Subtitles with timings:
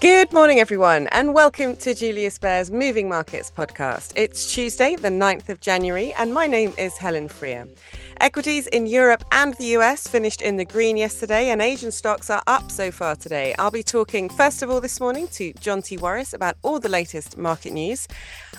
[0.00, 4.12] Good morning, everyone, and welcome to Julius Baer's Moving Markets podcast.
[4.14, 7.66] It's Tuesday, the 9th of January, and my name is Helen Freer.
[8.20, 12.44] Equities in Europe and the US finished in the green yesterday, and Asian stocks are
[12.46, 13.56] up so far today.
[13.58, 17.36] I'll be talking, first of all, this morning to Jonti Warris about all the latest
[17.36, 18.06] market news.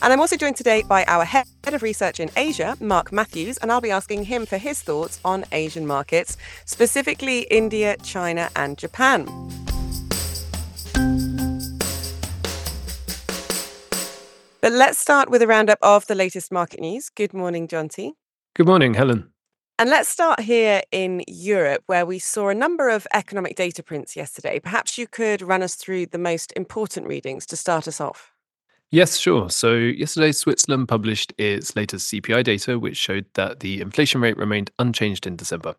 [0.01, 3.71] And I'm also joined today by our head of research in Asia, Mark Matthews, and
[3.71, 6.35] I'll be asking him for his thoughts on Asian markets,
[6.65, 9.25] specifically India, China, and Japan.
[14.61, 17.09] But let's start with a roundup of the latest market news.
[17.09, 18.11] Good morning, Jonti.
[18.55, 19.31] Good morning, Helen.
[19.77, 24.17] And let's start here in Europe, where we saw a number of economic data prints
[24.17, 24.59] yesterday.
[24.59, 28.33] Perhaps you could run us through the most important readings to start us off.
[28.91, 29.51] Yes, sure.
[29.51, 34.71] So, yesterday, Switzerland published its latest CPI data, which showed that the inflation rate remained
[34.79, 35.75] unchanged in December.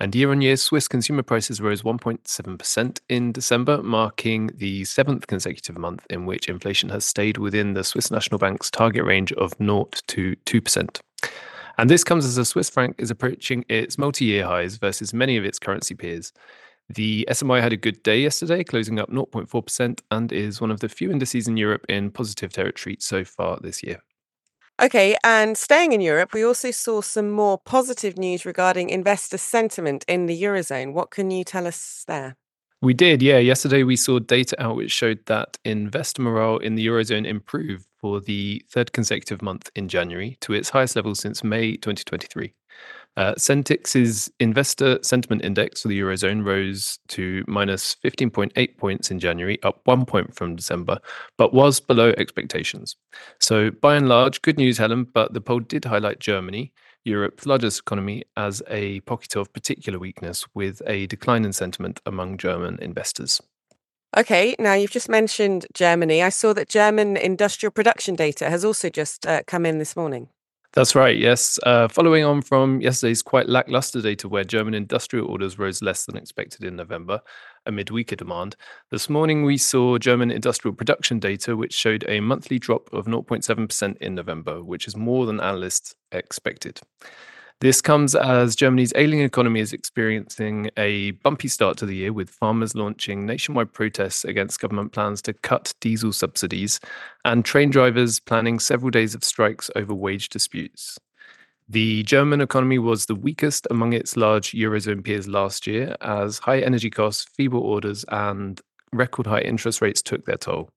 [0.00, 5.76] And year on year, Swiss consumer prices rose 1.7% in December, marking the seventh consecutive
[5.76, 9.90] month in which inflation has stayed within the Swiss National Bank's target range of 0
[10.06, 11.00] to 2%.
[11.76, 15.36] And this comes as the Swiss franc is approaching its multi year highs versus many
[15.36, 16.32] of its currency peers.
[16.88, 20.88] The SMI had a good day yesterday, closing up 0.4% and is one of the
[20.88, 24.02] few indices in Europe in positive territory so far this year.
[24.80, 30.04] Okay, and staying in Europe, we also saw some more positive news regarding investor sentiment
[30.06, 30.92] in the Eurozone.
[30.92, 32.36] What can you tell us there?
[32.82, 33.38] We did, yeah.
[33.38, 38.20] Yesterday we saw data out which showed that investor morale in the Eurozone improved for
[38.20, 42.52] the third consecutive month in January to its highest level since May 2023.
[43.16, 49.58] Uh, Sentix's investor sentiment index for the Eurozone rose to minus 15.8 points in January,
[49.62, 50.98] up one point from December,
[51.38, 52.94] but was below expectations.
[53.40, 56.74] So, by and large, good news, Helen, but the poll did highlight Germany,
[57.06, 62.36] Europe's largest economy, as a pocket of particular weakness with a decline in sentiment among
[62.36, 63.40] German investors.
[64.16, 66.22] Okay, now you've just mentioned Germany.
[66.22, 70.28] I saw that German industrial production data has also just uh, come in this morning.
[70.72, 71.58] That's right, yes.
[71.62, 76.16] Uh, following on from yesterday's quite lackluster data where German industrial orders rose less than
[76.16, 77.22] expected in November
[77.66, 78.56] amid weaker demand,
[78.90, 83.96] this morning we saw German industrial production data which showed a monthly drop of 0.7%
[83.98, 86.80] in November, which is more than analysts expected.
[87.62, 92.28] This comes as Germany's ailing economy is experiencing a bumpy start to the year, with
[92.28, 96.80] farmers launching nationwide protests against government plans to cut diesel subsidies
[97.24, 100.98] and train drivers planning several days of strikes over wage disputes.
[101.66, 106.60] The German economy was the weakest among its large Eurozone peers last year, as high
[106.60, 108.60] energy costs, feeble orders, and
[108.92, 110.68] record high interest rates took their toll.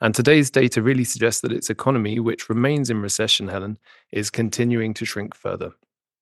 [0.00, 3.78] And today's data really suggests that its economy, which remains in recession, Helen,
[4.10, 5.70] is continuing to shrink further.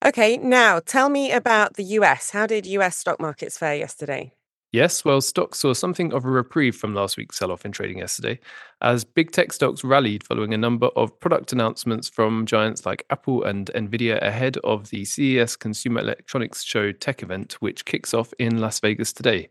[0.05, 2.31] Okay, now tell me about the US.
[2.31, 4.33] How did US stock markets fare yesterday?
[4.73, 7.99] Yes, well, stocks saw something of a reprieve from last week's sell off in trading
[7.99, 8.37] yesterday,
[8.81, 13.45] as big tech stocks rallied following a number of product announcements from giants like Apple
[13.45, 18.59] and Nvidia ahead of the CES Consumer Electronics Show tech event, which kicks off in
[18.59, 19.47] Las Vegas today.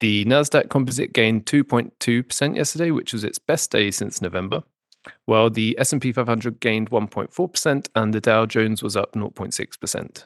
[0.00, 4.64] The Nasdaq Composite gained 2.2% yesterday, which was its best day since November
[5.24, 10.24] while the S&P 500 gained 1.4% and the Dow Jones was up 0.6%.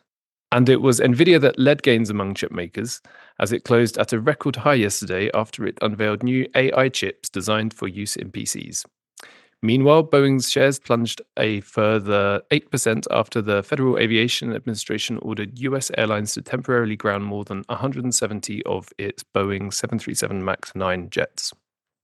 [0.52, 3.00] And it was Nvidia that led gains among chip makers
[3.38, 7.72] as it closed at a record high yesterday after it unveiled new AI chips designed
[7.72, 8.84] for use in PCs.
[9.62, 16.32] Meanwhile, Boeing's shares plunged a further 8% after the Federal Aviation Administration ordered US airlines
[16.34, 21.52] to temporarily ground more than 170 of its Boeing 737 MAX 9 jets.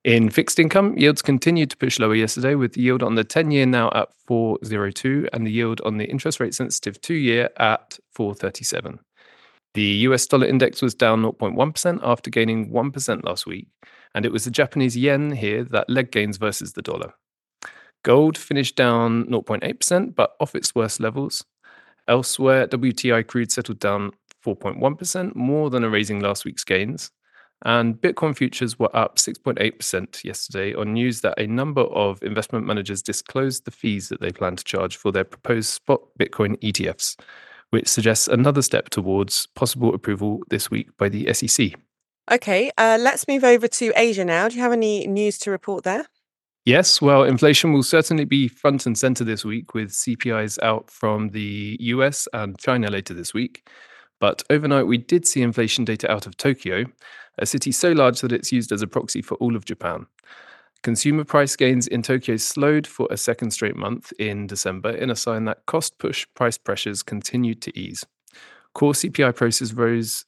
[0.06, 3.50] In fixed income, yields continued to push lower yesterday, with the yield on the 10
[3.50, 7.98] year now at 402 and the yield on the interest rate sensitive two year at
[8.12, 9.00] 437.
[9.74, 13.66] The US dollar index was down 0.1% after gaining 1% last week,
[14.14, 17.12] and it was the Japanese yen here that led gains versus the dollar.
[18.04, 21.44] Gold finished down 0.8%, but off its worst levels.
[22.06, 24.12] Elsewhere, WTI crude settled down
[24.46, 27.10] 4.1%, more than erasing last week's gains.
[27.64, 33.02] And Bitcoin futures were up 6.8% yesterday on news that a number of investment managers
[33.02, 37.18] disclosed the fees that they plan to charge for their proposed spot Bitcoin ETFs,
[37.70, 41.72] which suggests another step towards possible approval this week by the SEC.
[42.30, 44.48] Okay, uh, let's move over to Asia now.
[44.48, 46.06] Do you have any news to report there?
[46.66, 51.28] Yes, well, inflation will certainly be front and center this week with CPIs out from
[51.28, 53.68] the US and China later this week.
[54.20, 56.86] But overnight, we did see inflation data out of Tokyo,
[57.38, 60.06] a city so large that it's used as a proxy for all of Japan.
[60.82, 65.16] Consumer price gains in Tokyo slowed for a second straight month in December in a
[65.16, 68.04] sign that cost push price pressures continued to ease.
[68.74, 70.24] Core CPI prices rose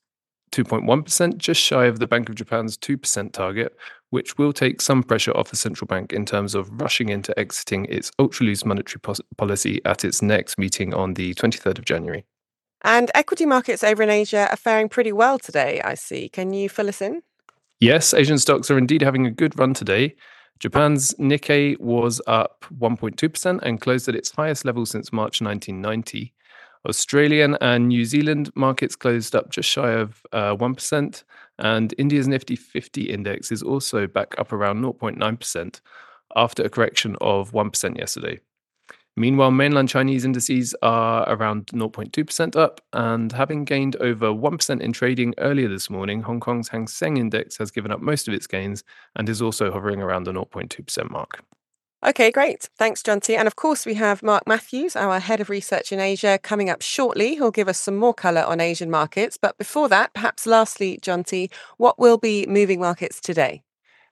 [0.52, 3.76] 2.1%, just shy of the Bank of Japan's 2% target,
[4.11, 7.84] which will take some pressure off the central bank in terms of rushing into exiting
[7.87, 9.00] its ultra loose monetary
[9.37, 12.25] policy at its next meeting on the 23rd of January.
[12.83, 16.29] And equity markets over in Asia are faring pretty well today, I see.
[16.29, 17.23] Can you fill us in?
[17.81, 20.15] Yes, Asian stocks are indeed having a good run today.
[20.59, 26.35] Japan's Nikkei was up 1.2% and closed at its highest level since March 1990.
[26.89, 31.25] Australian and New Zealand markets closed up just shy of uh, 1%,
[31.59, 35.81] and India's Nifty 50 index is also back up around 0.9%
[36.37, 38.41] after a correction of 1% yesterday.
[39.19, 45.35] Meanwhile, mainland Chinese indices are around 0.2% up, and having gained over 1% in trading
[45.38, 48.85] earlier this morning, Hong Kong's Hang Seng index has given up most of its gains
[49.17, 51.43] and is also hovering around the 0.2% mark.
[52.06, 52.69] Okay, great.
[52.79, 53.37] Thanks, Jonti.
[53.37, 56.81] And of course, we have Mark Matthews, our head of research in Asia, coming up
[56.81, 57.35] shortly.
[57.35, 59.37] He'll give us some more colour on Asian markets.
[59.37, 63.62] But before that, perhaps lastly, Jonti, what will be moving markets today?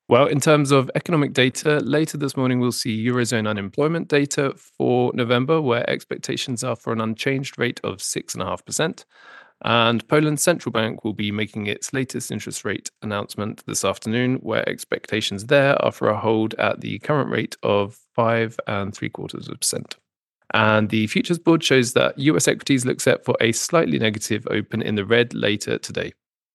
[0.08, 5.10] Well, in terms of economic data, later this morning we'll see Eurozone unemployment data for
[5.14, 9.04] November, where expectations are for an unchanged rate of 6.5%.
[9.64, 14.68] And Poland's central bank will be making its latest interest rate announcement this afternoon, where
[14.68, 19.48] expectations there are for a hold at the current rate of five and three quarters
[19.48, 19.96] of percent.
[20.54, 24.82] And the futures board shows that US equities look set for a slightly negative open
[24.82, 26.12] in the red later today.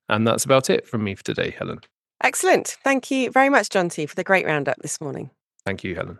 [0.07, 1.81] And that's about it from me for today, Helen.
[2.23, 2.77] Excellent.
[2.83, 5.31] Thank you very much, Jonti, for the great roundup this morning.
[5.65, 6.19] Thank you, Helen.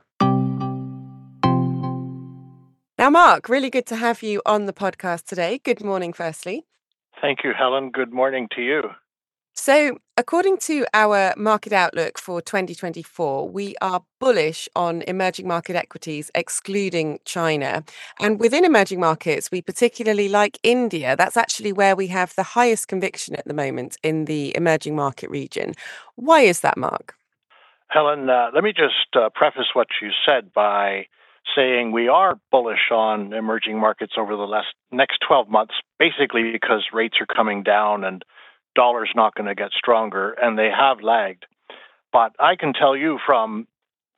[2.98, 5.59] Now, Mark, really good to have you on the podcast today.
[5.63, 6.65] Good morning, firstly.
[7.19, 7.89] Thank you, Helen.
[7.89, 8.81] Good morning to you.
[9.53, 16.31] So, according to our market outlook for 2024, we are bullish on emerging market equities,
[16.33, 17.83] excluding China.
[18.21, 21.15] And within emerging markets, we particularly like India.
[21.18, 25.30] That's actually where we have the highest conviction at the moment in the emerging market
[25.30, 25.74] region.
[26.15, 27.15] Why is that, Mark?
[27.89, 31.07] Helen, uh, let me just uh, preface what you said by
[31.56, 36.86] saying we are bullish on emerging markets over the last, next 12 months, basically because
[36.94, 38.24] rates are coming down and
[38.75, 41.45] dollars not going to get stronger, and they have lagged.
[42.12, 43.68] But I can tell you from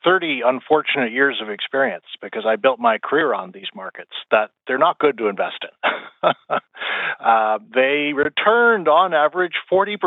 [0.03, 4.77] 30 unfortunate years of experience, because I built my career on these markets, that they're
[4.77, 6.29] not good to invest in.
[7.23, 9.97] uh, they returned on average 40%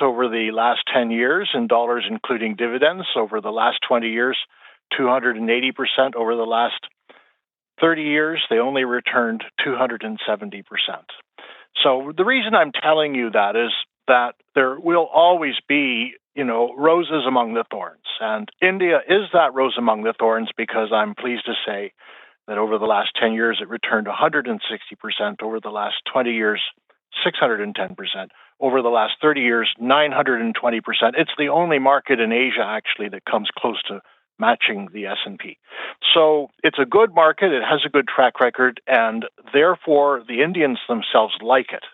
[0.00, 3.04] over the last 10 years in dollars, including dividends.
[3.16, 4.38] Over the last 20 years,
[4.98, 6.80] 280% over the last
[7.80, 10.64] 30 years, they only returned 270%.
[11.82, 13.72] So the reason I'm telling you that is
[14.12, 18.04] that there will always be, you know, roses among the thorns.
[18.20, 21.92] And India is that rose among the thorns because I'm pleased to say
[22.46, 26.60] that over the last 10 years it returned 160%, over the last 20 years
[27.26, 28.28] 610%,
[28.60, 30.52] over the last 30 years 920%.
[31.16, 34.00] It's the only market in Asia actually that comes close to
[34.38, 35.56] matching the S&P.
[36.14, 39.24] So it's a good market, it has a good track record and
[39.54, 41.84] therefore the Indians themselves like it.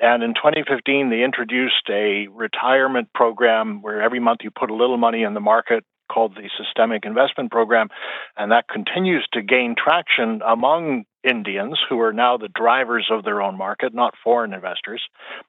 [0.00, 4.96] And in 2015 they introduced a retirement program where every month you put a little
[4.96, 7.88] money in the market called the Systemic Investment Program
[8.36, 13.42] and that continues to gain traction among Indians who are now the drivers of their
[13.42, 15.02] own market, not foreign investors.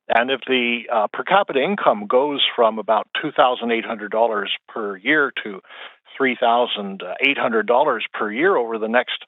[0.10, 5.62] And if the uh, per capita income goes from about $2,800 per year to
[6.20, 9.24] $3,800 per year over the next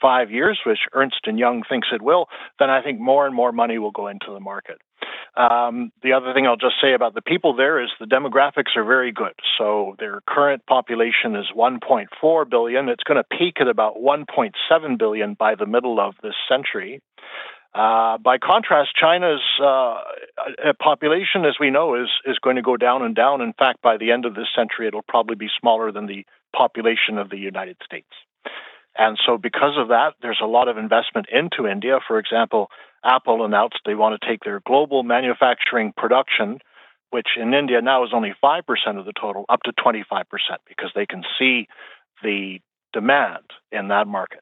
[0.00, 2.26] five years, which Ernst and Young thinks it will,
[2.58, 4.78] then I think more and more money will go into the market.
[5.36, 8.84] Um, the other thing I'll just say about the people there is the demographics are
[8.84, 9.34] very good.
[9.56, 12.88] So their current population is 1.4 billion.
[12.88, 17.00] It's going to peak at about 1.7 billion by the middle of this century.
[17.74, 19.98] Uh, by contrast, China's uh,
[20.82, 23.40] population, as we know, is is going to go down and down.
[23.40, 26.24] In fact, by the end of this century, it'll probably be smaller than the
[26.56, 28.08] population of the United States.
[28.98, 32.00] And so, because of that, there's a lot of investment into India.
[32.06, 32.68] For example,
[33.04, 36.58] Apple announced they want to take their global manufacturing production,
[37.10, 38.62] which in India now is only 5%
[38.98, 40.24] of the total, up to 25%
[40.68, 41.68] because they can see
[42.24, 42.58] the
[42.92, 44.40] demand in that market.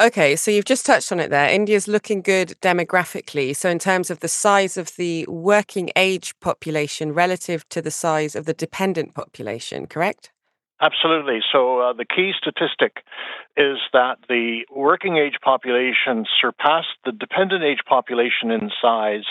[0.00, 1.48] Okay, so you've just touched on it there.
[1.48, 3.54] India's looking good demographically.
[3.54, 8.34] So, in terms of the size of the working age population relative to the size
[8.34, 10.31] of the dependent population, correct?
[10.82, 11.38] Absolutely.
[11.52, 13.04] So, uh, the key statistic
[13.56, 19.24] is that the working age population surpassed the dependent age population in size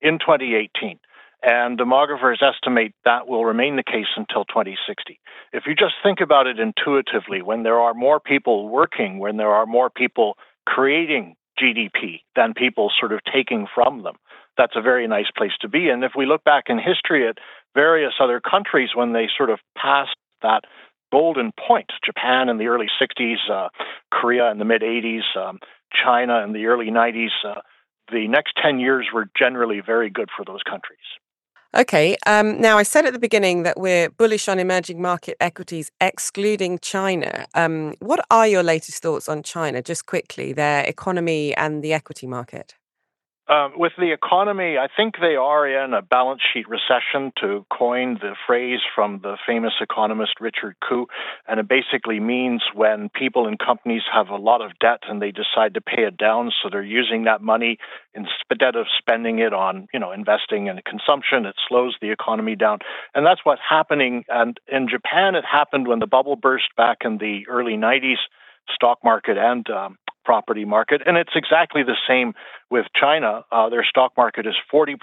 [0.00, 1.00] in 2018.
[1.42, 5.18] And demographers estimate that will remain the case until 2060.
[5.52, 9.50] If you just think about it intuitively, when there are more people working, when there
[9.50, 14.14] are more people creating GDP than people sort of taking from them,
[14.56, 15.88] that's a very nice place to be.
[15.88, 17.38] And if we look back in history at
[17.74, 20.64] various other countries when they sort of passed that
[21.12, 23.68] golden point, Japan in the early 60s, uh,
[24.10, 25.60] Korea in the mid 80s, um,
[25.92, 27.60] China in the early 90s, uh,
[28.10, 30.98] the next 10 years were generally very good for those countries.
[31.74, 32.16] Okay.
[32.26, 36.78] Um, now, I said at the beginning that we're bullish on emerging market equities, excluding
[36.80, 37.46] China.
[37.54, 42.26] Um, what are your latest thoughts on China, just quickly, their economy and the equity
[42.26, 42.74] market?
[43.48, 48.14] Um, with the economy, I think they are in a balance sheet recession, to coin
[48.14, 51.06] the phrase from the famous economist Richard Koo.
[51.48, 55.32] And it basically means when people and companies have a lot of debt and they
[55.32, 57.78] decide to pay it down, so they're using that money
[58.14, 62.78] instead of spending it on, you know, investing in consumption, it slows the economy down.
[63.12, 64.24] And that's what's happening.
[64.28, 68.18] And in Japan, it happened when the bubble burst back in the early 90s
[68.72, 71.02] stock market and um, property market.
[71.04, 72.34] And it's exactly the same
[72.70, 73.44] with China.
[73.50, 74.96] Uh, their stock market is 40%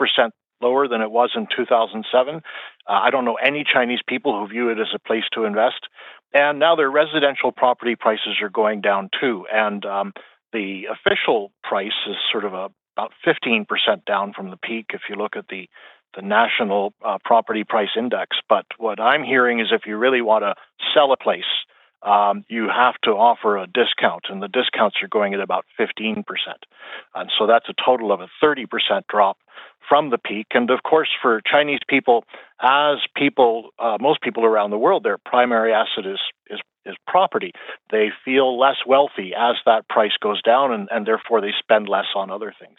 [0.62, 2.36] lower than it was in 2007.
[2.36, 2.40] Uh,
[2.88, 5.88] I don't know any Chinese people who view it as a place to invest.
[6.34, 9.46] And now their residential property prices are going down too.
[9.52, 10.14] And um,
[10.54, 13.66] the official price is sort of a, about 15%
[14.06, 15.68] down from the peak if you look at the
[16.16, 18.38] the national uh, property price index.
[18.48, 20.56] But what I'm hearing is if you really want to
[20.94, 21.44] sell a place,
[22.02, 26.24] um, you have to offer a discount, and the discounts are going at about 15%.
[27.16, 28.68] And so that's a total of a 30%
[29.10, 29.38] drop
[29.88, 30.48] from the peak.
[30.52, 32.24] And of course, for Chinese people,
[32.62, 37.52] as people, uh, most people around the world, their primary asset is, is, is property.
[37.92, 42.08] They feel less wealthy as that price goes down, and, and therefore they spend less
[42.16, 42.78] on other things.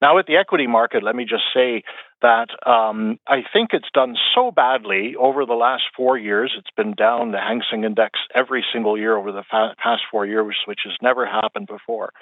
[0.00, 1.82] Now, with the equity market, let me just say
[2.24, 6.54] that um, I think it's done so badly over the last four years.
[6.58, 10.24] It's been down the Hang Seng Index every single year over the fa- past four
[10.24, 12.14] years, which has never happened before.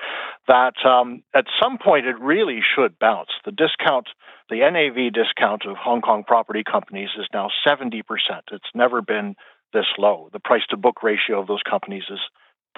[0.49, 3.31] That um, at some point it really should bounce.
[3.45, 4.09] The discount,
[4.51, 8.03] the NAV discount of Hong Kong property companies is now 70%.
[8.51, 9.37] It's never been
[9.73, 10.31] this low.
[10.33, 12.19] The price to book ratio of those companies is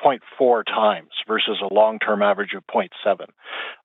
[0.04, 3.26] 0.4 times versus a long term average of 0.7.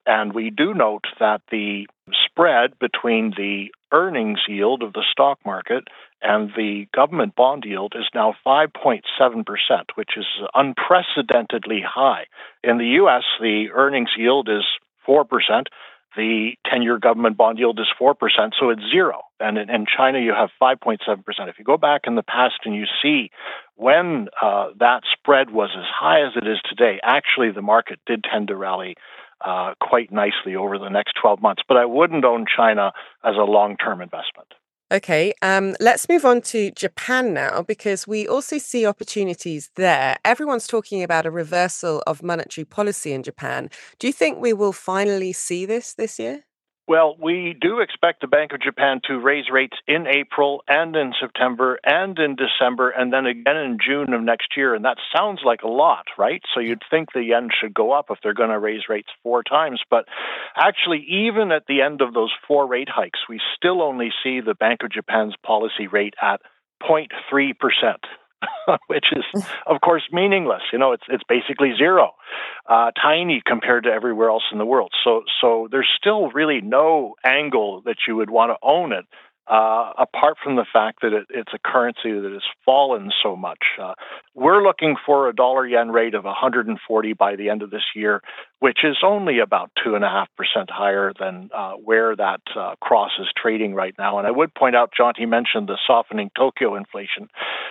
[0.06, 1.86] And we do note that the
[2.26, 5.84] spread between the earnings yield of the stock market
[6.22, 9.02] and the government bond yield is now 5.7%,
[9.94, 12.26] which is unprecedentedly high.
[12.62, 14.64] In the US, the earnings yield is
[15.08, 15.24] 4%,
[16.16, 18.14] the 10 year government bond yield is 4%,
[18.58, 19.22] so it's zero.
[19.38, 20.98] And in, in China, you have 5.7%.
[21.48, 23.30] If you go back in the past and you see
[23.76, 28.24] when uh, that spread was as high as it is today, actually the market did
[28.24, 28.96] tend to rally
[29.44, 31.62] uh, quite nicely over the next 12 months.
[31.66, 32.92] But I wouldn't own China
[33.24, 34.54] as a long term investment.
[34.92, 40.16] Okay, um, let's move on to Japan now because we also see opportunities there.
[40.24, 43.70] Everyone's talking about a reversal of monetary policy in Japan.
[44.00, 46.44] Do you think we will finally see this this year?
[46.90, 51.12] Well, we do expect the Bank of Japan to raise rates in April and in
[51.20, 54.74] September and in December and then again in June of next year.
[54.74, 56.42] And that sounds like a lot, right?
[56.52, 59.44] So you'd think the yen should go up if they're going to raise rates four
[59.44, 59.80] times.
[59.88, 60.06] But
[60.56, 64.56] actually, even at the end of those four rate hikes, we still only see the
[64.56, 66.40] Bank of Japan's policy rate at
[66.82, 67.54] 0.3%.
[68.86, 70.62] which is, of course, meaningless.
[70.72, 72.12] You know, it's it's basically zero,
[72.68, 74.92] uh, tiny compared to everywhere else in the world.
[75.04, 79.06] So so there's still really no angle that you would want to own it
[79.46, 83.58] uh, apart from the fact that it, it's a currency that has fallen so much.
[83.80, 83.94] Uh,
[84.34, 88.22] we're looking for a dollar yen rate of 140 by the end of this year,
[88.60, 90.26] which is only about 2.5%
[90.68, 94.18] higher than uh, where that uh, cross is trading right now.
[94.18, 97.28] And I would point out, John, he mentioned the softening Tokyo inflation.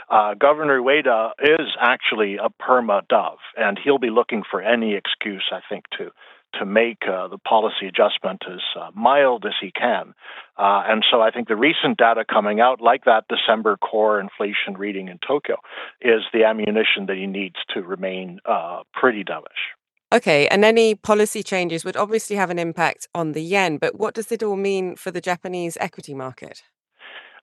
[0.09, 5.49] Uh, Governor Ueda is actually a perma dove, and he'll be looking for any excuse,
[5.51, 6.11] I think, to
[6.53, 10.13] to make uh, the policy adjustment as uh, mild as he can.
[10.58, 14.77] Uh, and so I think the recent data coming out, like that December core inflation
[14.77, 15.58] reading in Tokyo,
[16.01, 19.74] is the ammunition that he needs to remain uh, pretty dovish.
[20.12, 24.15] Okay, and any policy changes would obviously have an impact on the yen, but what
[24.15, 26.63] does it all mean for the Japanese equity market?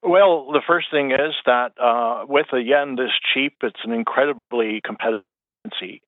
[0.03, 4.81] Well, the first thing is that uh, with a yen this cheap, it's an incredibly
[4.85, 5.25] competitive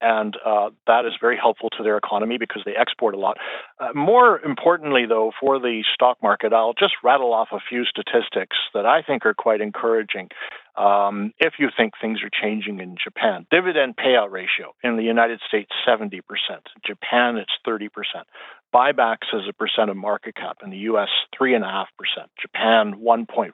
[0.01, 3.37] and uh, that is very helpful to their economy because they export a lot.
[3.79, 8.57] Uh, more importantly, though, for the stock market, I'll just rattle off a few statistics
[8.75, 10.29] that I think are quite encouraging.
[10.77, 15.41] Um, if you think things are changing in Japan, dividend payout ratio in the United
[15.47, 16.21] States 70%,
[16.87, 17.89] Japan it's 30%.
[18.73, 21.09] Buybacks as a percent of market cap in the US
[21.41, 21.87] 3.5%,
[22.41, 23.53] Japan 1.4%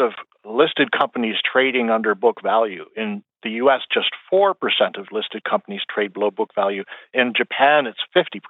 [0.00, 0.12] of
[0.44, 4.54] listed companies trading under book value in the US, just 4%
[4.98, 6.84] of listed companies trade below book value.
[7.14, 8.40] In Japan, it's 50%.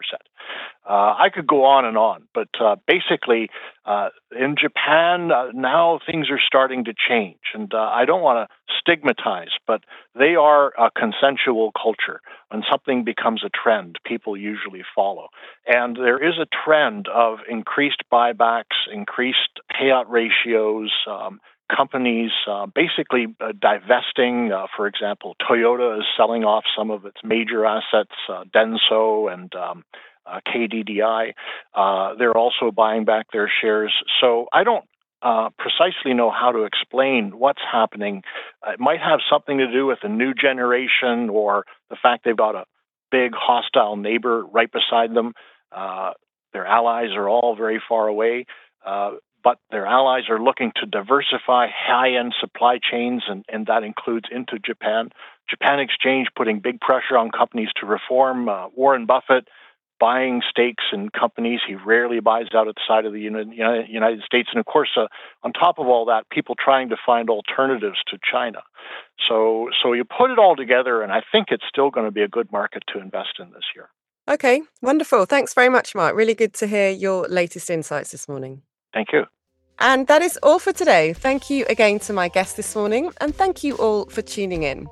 [0.89, 3.51] Uh, I could go on and on, but uh, basically,
[3.85, 7.41] uh, in Japan, uh, now things are starting to change.
[7.53, 9.83] And uh, I don't want to stigmatize, but
[10.19, 12.21] they are a consensual culture.
[12.51, 15.29] When something becomes a trend, people usually follow.
[15.67, 20.91] And there is a trend of increased buybacks, increased payout ratios.
[21.07, 21.41] Um,
[21.75, 24.53] companies uh, basically uh, divesting.
[24.53, 29.55] Uh, for example, Toyota is selling off some of its major assets, uh, Denso and
[29.55, 29.85] um,
[30.29, 31.33] uh, KDDI.
[31.75, 33.93] Uh, they're also buying back their shares.
[34.21, 34.85] So I don't
[35.59, 38.23] precisely know how to explain what's happening.
[38.67, 42.55] It might have something to do with the new generation or the fact they've got
[42.55, 42.65] a
[43.11, 45.33] big hostile neighbor right beside them.
[46.53, 48.47] their allies are all very far away.
[48.85, 49.13] Uh,
[49.45, 54.27] but their allies are looking to diversify high end supply chains, and, and that includes
[54.31, 55.11] into Japan.
[55.49, 58.49] Japan Exchange putting big pressure on companies to reform.
[58.49, 59.49] Uh, Warren Buffett
[60.01, 64.49] buying stakes in companies he rarely buys out outside of the United States.
[64.53, 65.07] And of course, uh,
[65.43, 68.61] on top of all that, people trying to find alternatives to China.
[69.29, 72.23] So, so you put it all together, and I think it's still going to be
[72.23, 73.89] a good market to invest in this year.
[74.29, 75.25] Okay, wonderful.
[75.25, 76.15] Thanks very much, Mark.
[76.15, 78.63] Really good to hear your latest insights this morning.
[78.93, 79.25] Thank you.
[79.81, 81.13] And that is all for today.
[81.13, 84.89] Thank you again to my guest this morning, and thank you all for tuning in.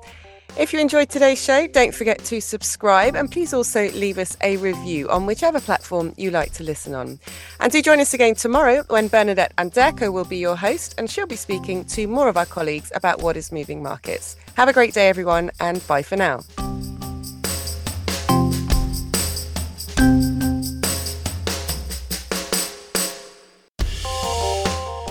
[0.55, 4.57] If you enjoyed today's show, don't forget to subscribe and please also leave us a
[4.57, 7.19] review on whichever platform you like to listen on.
[7.59, 11.27] And do join us again tomorrow when Bernadette Anderko will be your host and she'll
[11.27, 14.35] be speaking to more of our colleagues about what is moving markets.
[14.55, 16.41] Have a great day, everyone, and bye for now.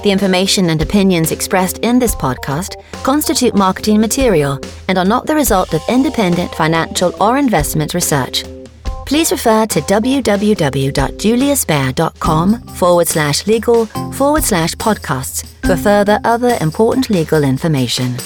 [0.07, 5.35] The information and opinions expressed in this podcast constitute marketing material and are not the
[5.35, 8.45] result of independent financial or investment research.
[9.05, 17.43] Please refer to www.juliusbaer.com forward slash legal forward slash podcasts for further other important legal
[17.43, 18.17] information.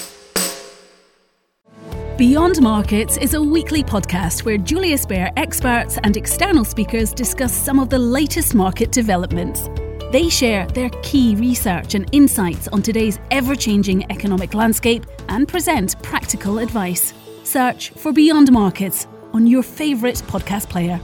[2.15, 7.79] Beyond Markets is a weekly podcast where Julius Baer experts and external speakers discuss some
[7.79, 9.67] of the latest market developments.
[10.11, 16.03] They share their key research and insights on today's ever changing economic landscape and present
[16.03, 17.13] practical advice.
[17.45, 20.99] Search for Beyond Markets on your favourite podcast player.